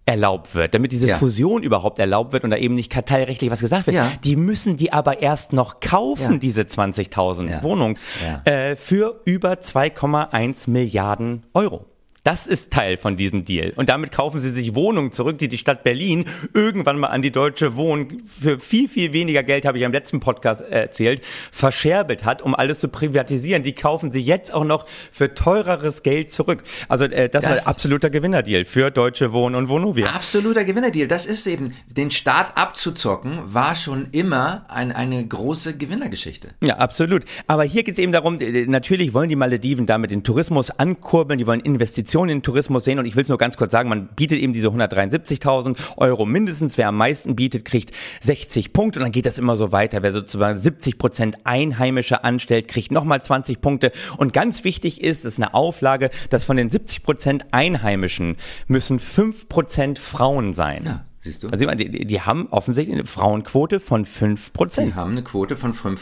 [0.08, 1.16] erlaubt wird, damit diese Ja.
[1.18, 3.94] Fusion überhaupt erlaubt wird und da eben nicht kartellrechtlich was gesagt wird.
[3.96, 4.10] Ja.
[4.24, 6.38] Die müssen die aber erst noch kaufen, Ja.
[6.38, 7.62] diese 20.000 Ja.
[7.62, 7.98] Wohnungen,
[8.44, 11.84] äh, für über 2,1 Milliarden Euro.
[12.28, 13.72] Das ist Teil von diesem Deal.
[13.74, 17.30] Und damit kaufen sie sich Wohnungen zurück, die die Stadt Berlin irgendwann mal an die
[17.30, 22.42] Deutsche Wohnen für viel, viel weniger Geld, habe ich am letzten Podcast erzählt, verscherbelt hat,
[22.42, 23.62] um alles zu privatisieren.
[23.62, 26.64] Die kaufen sie jetzt auch noch für teureres Geld zurück.
[26.86, 30.08] Also äh, das, Das- war ein absoluter Gewinnerdeal für Deutsche Wohnen und Vonovia.
[30.08, 31.08] Absoluter Gewinnerdeal.
[31.08, 36.48] Das ist eben, den Staat abzuzocken, war schon immer ein, eine große Gewinnergeschichte.
[36.60, 37.24] Ja, absolut.
[37.46, 41.38] Aber hier geht es eben darum, äh, natürlich wollen die Malediven damit den Tourismus ankurbeln,
[41.38, 43.88] die wollen Investitionen in den Tourismus sehen und ich will es nur ganz kurz sagen,
[43.88, 46.78] man bietet eben diese 173.000 Euro mindestens.
[46.78, 50.02] Wer am meisten bietet, kriegt 60 Punkte und dann geht das immer so weiter.
[50.02, 53.92] Wer sozusagen 70 Prozent Einheimische anstellt, kriegt nochmal 20 Punkte.
[54.16, 58.98] Und ganz wichtig ist, das ist eine Auflage, dass von den 70 Prozent Einheimischen müssen
[58.98, 60.84] 5 Prozent Frauen sein.
[60.84, 61.48] Ja, siehst du?
[61.48, 64.88] Also die, die, die haben offensichtlich eine Frauenquote von 5 Prozent.
[64.88, 65.98] Die haben eine Quote von 5%.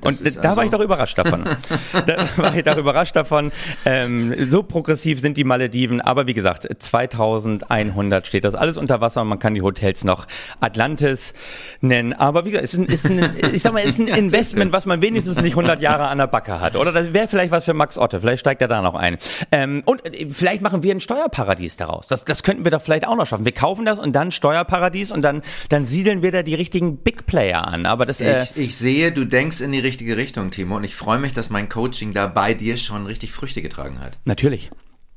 [0.00, 1.44] Das Und da war also- ich doch überrascht davon.
[2.06, 3.52] da war ich doch überrascht davon.
[3.84, 9.22] Ähm, so progressiv sind die Malediven, aber wie gesagt, 2100 steht das alles unter Wasser
[9.22, 10.26] und man kann die Hotels noch
[10.60, 11.32] Atlantis
[11.80, 12.12] nennen.
[12.12, 14.72] Aber wie gesagt, es ist ein, ist ein ich sag mal, es ist ein Investment,
[14.72, 16.76] was man wenigstens nicht 100 Jahre an der Backe hat.
[16.76, 18.20] Oder das wäre vielleicht was für Max Otte.
[18.20, 19.16] Vielleicht steigt er da noch ein.
[19.52, 22.06] Ähm, und äh, vielleicht machen wir ein Steuerparadies daraus.
[22.06, 23.44] Das, das könnten wir doch vielleicht auch noch schaffen.
[23.44, 26.98] Wir kaufen das und dann Steuerparadies Steuerparadies und dann, dann siedeln wir da die richtigen
[26.98, 27.86] Big Player an.
[27.86, 30.94] Aber das, äh, Ich, ich sehe, du denkst in die richtige Richtung, Timo, und ich
[30.94, 34.18] freue mich, dass mein Coaching da bei dir schon richtig Früchte getragen hat.
[34.24, 34.70] natürlich.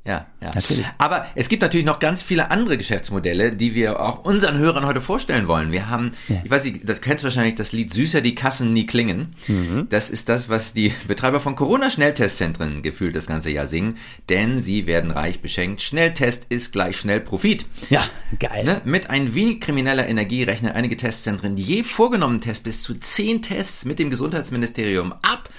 [0.05, 0.49] Ja, ja.
[0.55, 0.85] Natürlich.
[0.97, 5.01] Aber es gibt natürlich noch ganz viele andere Geschäftsmodelle, die wir auch unseren Hörern heute
[5.01, 5.71] vorstellen wollen.
[5.73, 8.85] Wir haben, ich weiß nicht, das kennst du wahrscheinlich, das Lied Süßer die Kassen nie
[8.85, 9.35] klingen.
[9.47, 9.87] Mhm.
[9.89, 13.97] Das ist das, was die Betreiber von Corona-Schnelltestzentren gefühlt das ganze Jahr singen,
[14.29, 15.81] denn sie werden reich beschenkt.
[15.81, 17.65] Schnelltest ist gleich schnell Profit.
[17.89, 18.03] Ja,
[18.39, 18.63] geil.
[18.63, 18.81] Ne?
[18.85, 23.83] Mit ein wenig krimineller Energie rechnen einige Testzentren je vorgenommenen Tests bis zu zehn Tests
[23.83, 25.49] mit dem Gesundheitsministerium ab.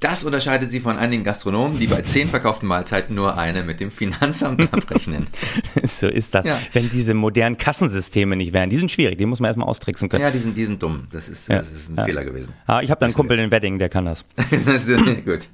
[0.00, 3.90] Das unterscheidet sie von einigen Gastronomen, die bei zehn verkauften Mahlzeiten nur eine mit dem
[3.90, 5.26] Finanzamt abrechnen.
[5.84, 6.44] So ist das.
[6.46, 6.58] Ja.
[6.72, 10.22] Wenn diese modernen Kassensysteme nicht wären, die sind schwierig, die muss man erstmal austricksen können.
[10.22, 11.06] Ja, die sind, die sind dumm.
[11.10, 12.04] Das ist, das ist ein Ja.
[12.04, 12.54] Fehler gewesen.
[12.66, 14.24] Ah, ich habe da einen Kumpel in Wedding, der kann das.
[14.36, 15.48] das ist, gut.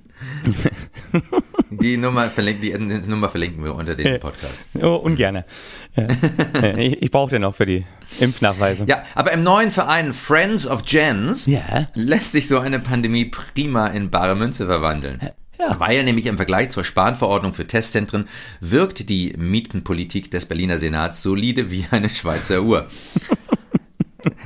[1.70, 4.66] Die Nummer, verlinken, die Nummer verlinken wir unter dem Podcast.
[4.80, 5.44] Oh, ungerne.
[5.96, 6.06] Ja.
[6.76, 7.84] Ich ich brauche den noch für die
[8.20, 8.84] Impfnachweise.
[8.86, 11.88] Ja, aber im neuen Verein Friends of Gens Ja.
[11.94, 15.20] lässt sich so eine Pandemie prima in bare Münze verwandeln.
[15.58, 15.78] Ja.
[15.78, 18.28] Weil nämlich im Vergleich zur Spanverordnung für Testzentren
[18.60, 22.88] wirkt die Mietenpolitik des Berliner Senats solide wie eine Schweizer Uhr.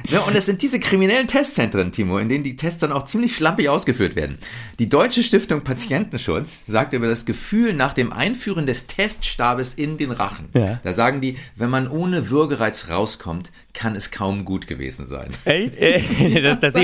[0.08, 3.34] Ja, und es sind diese kriminellen Testzentren, Timo, in denen die Tests dann auch ziemlich
[3.34, 4.38] schlampig ausgeführt werden.
[4.78, 10.12] Die Deutsche Stiftung Patientenschutz sagt über das Gefühl nach dem Einführen des Teststabes in den
[10.12, 10.48] Rachen.
[10.54, 10.80] Ja.
[10.82, 13.50] Da sagen die, wenn man ohne Würgereiz rauskommt,
[13.80, 15.30] kann es kaum gut gewesen sein.
[15.46, 16.80] Ey, ey, das, das, du,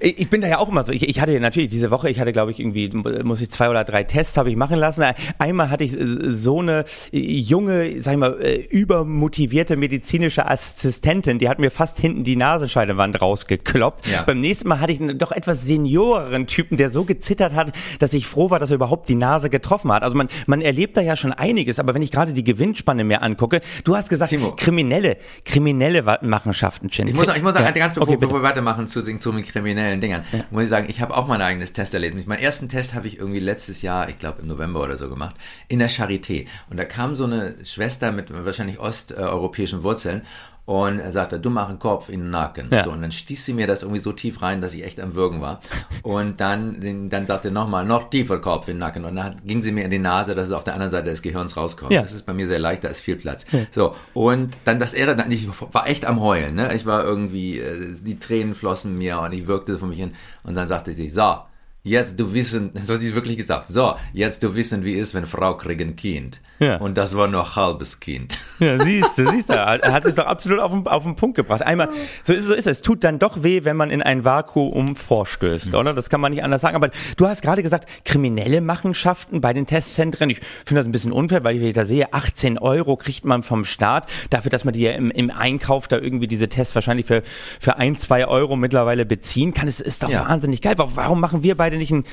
[0.00, 0.92] ich ich bin da ja auch immer so.
[0.92, 2.90] Ich, ich hatte ja natürlich diese Woche, ich hatte glaube ich irgendwie,
[3.24, 5.04] muss ich zwei oder drei Tests habe ich machen lassen.
[5.38, 11.58] Einmal hatte ich so eine junge, sag ich mal, äh, übermotivierte medizinische Assistentin, die hat
[11.58, 14.06] mir fast hinten die Nasenscheidewand rausgekloppt.
[14.06, 14.22] Ja.
[14.22, 18.12] Beim nächsten Mal hatte ich einen doch etwas senioreren Typen, der so gezittert hat, dass
[18.12, 20.04] ich froh war, dass er überhaupt die Nase getroffen hat.
[20.04, 23.22] Also man, man erlebt da ja schon einiges, aber wenn ich gerade die Gewinnspanne mir
[23.22, 24.52] angucke, du hast gesagt, Timo.
[24.52, 27.08] kriminelle, kriminelle Machenschaften, Chin.
[27.08, 27.70] Ich muss, ich muss sagen, Ja.
[27.72, 30.86] ganz bevor, Okay, bevor wir weitermachen zu, den- zu den kriminellen Dingern, muss ich sagen,
[30.88, 32.26] ich habe auch mein eigenes Testerlebnis.
[32.26, 35.36] Meinen ersten Test habe ich irgendwie letztes Jahr, ich glaube im November oder so gemacht,
[35.68, 36.46] in der Charité.
[36.70, 40.22] Und da kam so eine Schwester mit wahrscheinlich osteuropäischen Wurzeln
[40.64, 42.68] und er sagte, du mach einen Kopf in den Nacken.
[42.70, 42.84] Ja.
[42.84, 45.14] So, und dann stieß sie mir das irgendwie so tief rein, dass ich echt am
[45.16, 45.60] Würgen war.
[46.02, 49.04] Und dann, dann sagte er nochmal, noch tiefer Kopf in den Nacken.
[49.04, 51.20] Und dann ging sie mir in die Nase, dass es auf der anderen Seite des
[51.22, 51.92] Gehirns rauskommt.
[51.92, 52.02] Ja.
[52.02, 53.44] Das ist bei mir sehr leicht, da ist viel Platz.
[53.74, 56.72] So, und dann das Ehre, dann- ich war echt am Heulen, ne?
[56.74, 60.14] Ich war irgendwie, äh, die Tränen flossen mir und ich wirkte von mich hin.
[60.44, 61.36] Und dann sagte sie, so,
[61.84, 65.26] jetzt du wissen, das hat sie wirklich gesagt, so, jetzt du wissen, wie ist, wenn
[65.26, 66.40] Frau kriegen ein Kind.
[66.58, 66.76] Ja.
[66.76, 68.38] Und das war nur halbes Kind.
[68.60, 69.52] Ja, siehst du, siehst du.
[69.82, 71.60] Er hat es doch absolut auf den, auf den Punkt gebracht.
[71.62, 71.88] Einmal,
[72.22, 72.72] so ist, so ist es.
[72.78, 75.92] Es tut dann doch weh, wenn man in ein Vakuum vorstößt, oder?
[75.92, 76.76] Das kann man nicht anders sagen.
[76.76, 80.30] Aber du hast gerade gesagt, kriminelle Machenschaften bei den Testzentren.
[80.30, 83.64] Ich finde das ein bisschen unfair, weil ich da sehe, 18 Euro kriegt man vom
[83.64, 87.22] Staat dafür, dass man die ja im, im Einkauf da irgendwie diese Tests wahrscheinlich für,
[87.58, 89.66] für ein, zwei Euro mittlerweile beziehen kann.
[89.66, 90.28] Es ist doch Ja.
[90.28, 90.74] wahnsinnig geil.
[90.76, 92.04] Warum- Warum machen wir beide nicht ein,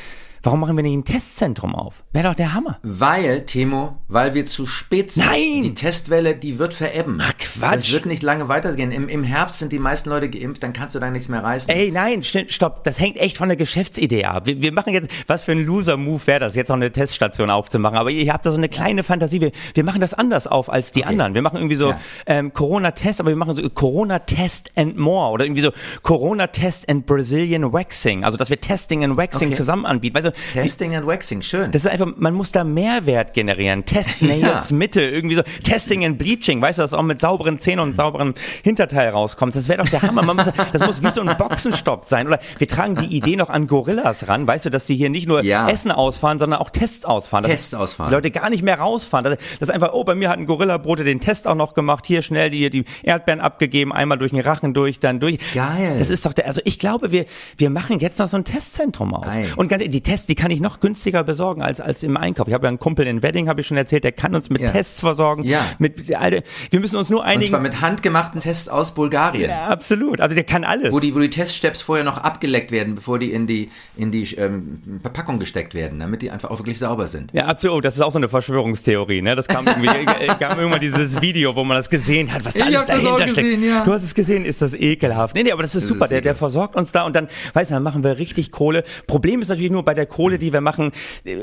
[0.44, 2.04] warum machen wir nicht ein Testzentrum auf?
[2.14, 2.80] Wäre doch der Hammer.
[2.84, 5.26] Weil, Timo, weil wir zu spät sind.
[5.26, 5.64] Nein!
[5.64, 7.20] Die Testwelle, die wird verebben.
[7.22, 7.74] Ach, Quatsch.
[7.76, 8.92] Das wird nicht lange weitergehen.
[8.92, 11.70] Im, Im Herbst sind die meisten Leute geimpft, dann kannst du da nichts mehr reißen.
[11.74, 14.46] Ey, nein, st- stopp, das hängt echt von der Geschäftsidee ab.
[14.46, 17.98] Wir, wir machen jetzt, was für ein Loser-Move wäre das, jetzt noch eine Teststation aufzumachen.
[17.98, 19.42] Aber ihr habt da so eine kleine Fantasie.
[19.42, 21.34] Wir, wir machen das anders auf als die anderen.
[21.36, 22.00] Wir machen irgendwie so Ja.
[22.26, 25.72] ähm, Corona-Test, aber wir machen so Corona-Test and more oder irgendwie so
[26.04, 28.24] Corona-Test and Brazilian Waxing.
[28.24, 29.56] Also, dass wir Testing and Waxing Okay.
[29.58, 30.16] zusammen anbieten.
[30.16, 31.72] Weißt du, die, Testing and Waxing, schön.
[31.72, 33.86] das ist einfach, man muss da Mehrwert generieren.
[33.86, 34.40] Test Nails
[34.70, 34.76] Ja.
[34.76, 38.34] Mitte, irgendwie so Testing and Bleaching, weißt du, dass auch mit sauberen Zähnen und sauberen
[38.64, 39.56] Hinterteil rauskommt.
[39.56, 40.22] Das wäre doch der Hammer.
[40.24, 42.28] Man muss, das muss wie so ein Boxenstopp sein.
[42.28, 45.28] Oder wir tragen die Idee noch an Gorillas ran, weißt du, dass die hier nicht
[45.28, 45.70] nur Ja.
[45.70, 47.44] Essen ausfahren, sondern auch Tests ausfahren.
[47.46, 48.10] Tests ausfahren.
[48.10, 49.24] Die Leute gar nicht mehr rausfahren.
[49.26, 52.06] Das, das ist einfach, oh, bei mir hat ein Gorilla-Brote den Test auch noch gemacht.
[52.08, 55.38] Hier schnell die, die Erdbeeren abgegeben, einmal durch den Rachen durch, dann durch.
[55.54, 55.98] Geil.
[56.00, 57.26] Das ist doch der, also ich glaube, wir,
[57.58, 59.28] wir machen jetzt noch so ein Testzentrum auf.
[59.28, 59.48] Ei.
[59.56, 62.48] Und ganz die Tests, die kann ich noch günstiger besorgen als, als im Einkauf.
[62.48, 64.62] Ich habe ja einen Kumpel in Wedding, habe ich schon erzählt, der kann uns mit
[64.62, 64.72] Ja.
[64.72, 65.44] Tests versorgen.
[65.44, 65.66] Ja.
[65.80, 67.50] Mit, Alter, wir müssen uns nur Und einigen.
[67.52, 69.50] zwar mit handgemachten Tests aus Bulgarien.
[69.50, 70.22] ja, absolut.
[70.22, 70.92] Also der kann alles.
[70.92, 74.24] Wo die, wo die Teststeps vorher noch abgeleckt werden, bevor die in die, in die
[74.36, 77.32] ähm, Verpackung gesteckt werden, damit die einfach auch wirklich sauber sind.
[77.34, 77.78] ja, absolut.
[77.78, 79.36] Oh, Das ist auch so eine Verschwörungstheorie, ne?
[79.36, 79.88] Das kam irgendwie,
[80.26, 83.18] äh, kam irgendwann dieses Video, wo man das gesehen hat, was da Ich alles dahinter
[83.28, 83.36] steckt.
[83.36, 83.84] gesehen, ja.
[83.86, 85.36] Du hast es gesehen, ist das ekelhaft.
[85.36, 86.06] Nee, nee, aber das ist Das super.
[86.06, 88.84] ist der, der versorgt uns da und dann, weißt du, dann machen wir richtig Kohle.
[89.08, 90.92] Problem ist natürlich nur bei der Kohle, die wir machen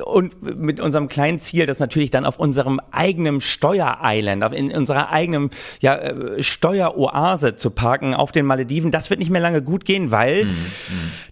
[0.04, 5.50] und mit unserem kleinen Ziel, das natürlich dann auf unserem eigenen Steuereiland, in unserer eigenen
[5.80, 10.10] ja, äh, Steueroase zu parken auf den Malediven, das wird nicht mehr lange gut gehen,
[10.10, 10.56] weil Mhm,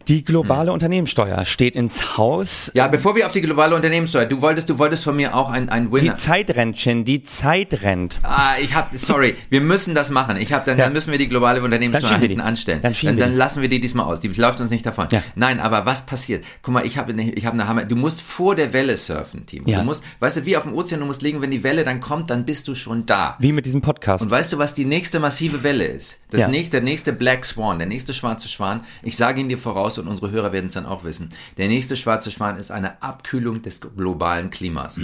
[0.08, 2.70] die globale Unternehmenssteuer steht ins Haus.
[2.74, 5.68] Ja, bevor wir auf die globale Unternehmenssteuer, du wolltest, du wolltest von mir auch ein,
[5.68, 6.14] ein Die Winner.
[6.14, 8.20] Zeit rennt, Chin, die Zeit rennt.
[8.22, 10.36] Ah, ich hab, sorry, wir müssen das machen.
[10.36, 10.84] Ich hab dann, Ja.
[10.84, 12.40] dann müssen wir die globale Unternehmenssteuer hinten die.
[12.42, 12.80] anstellen.
[12.82, 13.36] Dann dann, dann die.
[13.36, 14.20] lassen wir die diesmal aus.
[14.20, 15.06] Die läuft uns nicht davon.
[15.10, 15.22] Ja.
[15.36, 16.44] Nein, aber was passiert?
[16.62, 17.84] Guck mal, ich habe, eine- ich habe eine Hammer.
[17.84, 19.68] Du musst vor der Welle surfen, Timo.
[19.68, 19.78] Ja.
[19.78, 22.00] Du musst, weißt du, wie auf dem Ozean, du musst liegen, wenn die Welle dann
[22.00, 23.36] kommt, dann bist du schon da.
[23.40, 24.22] Wie mit diesem Podcast.
[24.24, 26.18] Und weißt du, was die nächste massive Welle ist?
[26.30, 26.48] Das Ja.
[26.48, 28.82] nächste, der nächste Black Swan, der nächste schwarze Schwan.
[29.02, 31.30] Ich sage ihn dir voraus und unsere Hörer werden es dann auch wissen.
[31.56, 35.00] Der nächste schwarze Schwan ist eine Abkühlung des globalen Klimas.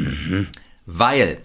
[0.87, 1.39] Weil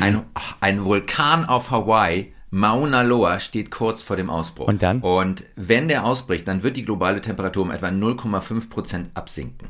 [0.00, 0.22] ein,
[0.60, 4.68] ein Vulkan auf Hawaii, Mauna Loa, steht kurz vor dem Ausbruch.
[4.68, 5.00] Und dann?
[5.00, 9.68] Und wenn der ausbricht, dann wird die globale Temperatur um etwa 0,5 Prozent absinken.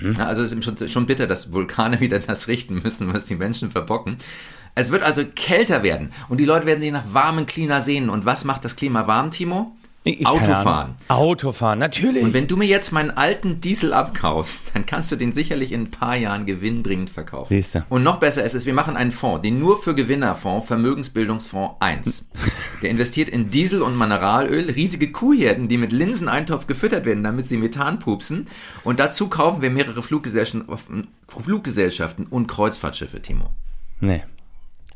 [0.00, 3.36] Na, also es ist schon, schon bitter, dass Vulkane wieder das richten müssen, was die
[3.36, 4.16] Menschen verbocken.
[4.74, 8.08] Es wird also kälter werden und die Leute werden sich nach warmen Klima sehnen.
[8.08, 9.76] Und was macht das Klima warm, Timo?
[10.02, 10.94] Ich- Autofahren.
[11.08, 12.22] Autofahren, natürlich.
[12.24, 15.82] Und wenn du mir jetzt meinen alten Diesel abkaufst, dann kannst du den sicherlich in
[15.82, 17.48] ein paar Jahren gewinnbringend verkaufen.
[17.54, 17.84] Siehste.
[17.90, 22.24] Und noch besser ist es, wir machen einen Fonds, den nur für Gewinnerfonds, Vermögensbildungsfonds 1.
[22.82, 27.58] Der investiert in Diesel und Mineralöl, riesige Kuhherden, die mit Linseneintopf gefüttert werden, damit sie
[27.58, 28.46] Methan pupsen.
[28.84, 33.50] Und dazu kaufen wir mehrere Fluggesellschaften, Fluggesellschaften und Kreuzfahrtschiffe, Timo.
[34.00, 34.22] nee.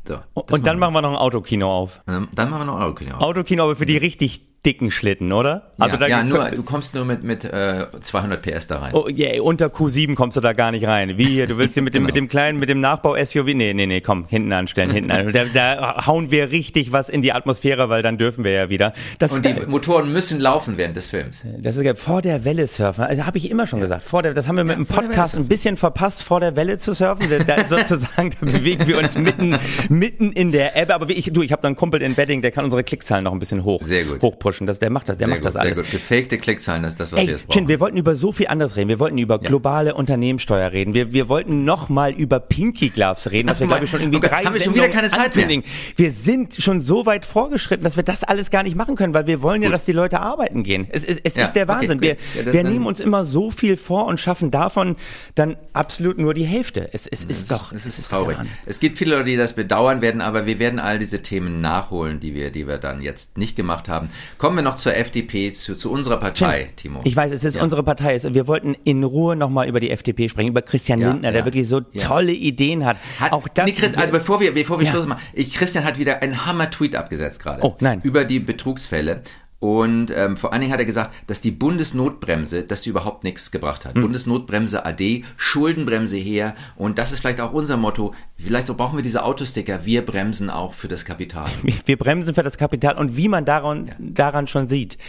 [0.07, 1.99] So, Und dann machen wir noch ein Autokino auf.
[2.05, 2.27] wir.
[2.35, 3.17] Dann machen wir noch Euro.
[3.23, 5.71] Autokino, aber für die richtig dicken Schlitten, oder?
[5.77, 8.93] ja, da ja nur, du kommst nur mit, mit äh, 200 PS da rein.
[8.93, 11.17] Oh, yeah, unter Q7 kommst du da gar nicht rein.
[11.17, 12.07] Wie hier, du willst hier mit dem, Genau.
[12.07, 15.31] mit dem kleinen, mit dem Nachbau-SUV, nee, nee, nee, komm, hinten anstellen, hinten an.
[15.31, 18.93] Da, da hauen wir richtig was in die Atmosphäre, weil dann dürfen wir ja wieder.
[19.19, 19.65] Das Und die geil.
[19.67, 21.43] Motoren müssen laufen während des Films.
[21.59, 21.95] Das ist geil.
[21.95, 23.03] Vor der Welle surfen.
[23.03, 24.03] Also habe ich immer schon gesagt.
[24.03, 26.93] Vor der, das haben wir mit dem Podcast ein bisschen verpasst, vor der Welle zu
[26.93, 27.27] surfen.
[27.47, 29.57] Da, sozusagen, da bewegen wir uns mitten,
[29.89, 30.95] mitten in der Ebbe.
[30.95, 33.23] Aber wie ich, du, ich habe da einen Kumpel in Wedding, der kann unsere Klickzahlen
[33.23, 34.21] noch ein bisschen hoch, Sehr gut.
[34.21, 34.54] hochpushen.
[34.65, 35.75] Das, der macht das, der Sehr macht das gut, alles.
[35.77, 35.91] Sehr gut.
[35.93, 37.67] Gefakte Klickzahlen, das ist das, was Ey, wir jetzt Chin, brauchen.
[37.69, 38.89] wir wollten über so viel anderes reden.
[38.89, 40.93] Wir wollten über globale Unternehmenssteuer reden.
[40.93, 44.17] Wir, wir wollten noch mal über Pinky Gloves reden, dass wir, glaube ich, schon irgendwie
[44.17, 45.61] okay, drei haben wir schon wieder keine Zeit mehr?
[45.95, 49.27] Wir sind schon so weit vorgeschritten, dass wir das alles gar nicht machen können, weil
[49.27, 50.87] wir wollen ja, dass die Leute arbeiten gehen.
[50.89, 51.97] Es, es, es Ja, ist der okay, Wahnsinn.
[51.97, 52.01] gut.
[52.01, 54.95] wir Ja, das wir nehmen uns immer so viel vor und schaffen davon
[55.35, 56.89] dann absolut nur die Hälfte.
[56.93, 58.37] Es, es ist doch, Das ist es traurig.
[58.37, 58.53] Wahnsinn.
[58.65, 62.19] Es gibt viele Leute, die das bedauern werden, aber wir werden all diese Themen nachholen,
[62.19, 64.09] die wir, die wir dann jetzt nicht gemacht haben.
[64.45, 67.01] Kommen wir noch zur FDP, zu, zu unserer Partei, Timo.
[67.03, 67.63] Ich weiß, es ist Ja.
[67.63, 68.19] unsere Partei.
[68.21, 71.45] Wir wollten in Ruhe nochmal über die FDP sprechen, über Christian Ja, Lindner, der ja,
[71.45, 72.03] wirklich so ja.
[72.03, 72.97] tolle Ideen hat.
[73.19, 73.65] Hat, Auch das.
[73.65, 74.91] nee, Chris, also bevor wir, bevor wir Ja.
[74.91, 77.63] Schluss machen, ich, Christian hat wieder einen Hammer-Tweet abgesetzt gerade.
[77.63, 78.01] Oh, nein.
[78.03, 79.21] Über die Betrugsfälle.
[79.65, 83.49] Und ähm, vor allen Dingen hat er gesagt, dass die Bundesnotbremse, dass die überhaupt nichts
[83.49, 83.95] gebracht hat.
[83.95, 86.53] Bundesnotbremse AD, Schuldenbremse her.
[86.75, 88.13] Und das ist vielleicht auch unser Motto.
[88.37, 89.83] Vielleicht so brauchen wir diese Autosticker.
[89.83, 91.47] Wir bremsen auch für das Kapital.
[91.85, 94.99] wir bremsen für das Kapital und wie man daran, daran schon sieht,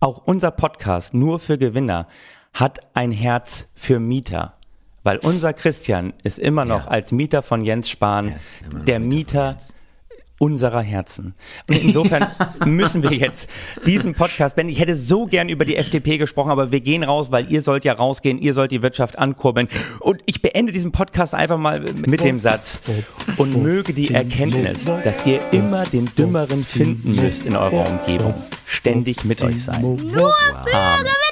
[0.00, 2.08] auch unser Podcast nur für Gewinner
[2.54, 4.54] hat ein Herz für Mieter.
[5.02, 6.90] Weil unser Christian ist immer noch Ja.
[6.90, 8.38] als Mieter von Jens Spahn Er
[8.84, 9.56] der Mieter Mieter.
[10.38, 11.34] Unserer Herzen.
[11.68, 12.26] Und insofern
[12.64, 13.48] müssen wir jetzt
[13.86, 14.72] diesen Podcast beenden.
[14.72, 17.84] Ich hätte so gern über die FDP gesprochen, aber wir gehen raus, weil ihr sollt
[17.84, 19.68] ja rausgehen, ihr sollt die Wirtschaft ankurbeln.
[20.00, 22.80] Und ich beende diesen Podcast einfach mal mit dem Satz.
[23.36, 28.34] Und möge die Erkenntnis, dass ihr immer den Dümmeren finden müsst in eurer Umgebung,
[28.66, 29.80] ständig mit euch sein.
[29.82, 30.04] Nur für
[30.64, 31.23] Gewinner!